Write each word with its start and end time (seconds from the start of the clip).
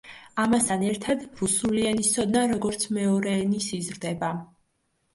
ამასთან 0.43 0.85
ერთდ 0.87 1.21
რუსული 1.43 1.85
ენის 1.91 2.11
ცოდნა, 2.15 2.45
როგორც 2.57 2.89
მეორე 2.99 3.39
ენის, 3.45 3.71
იზრდება. 3.83 4.37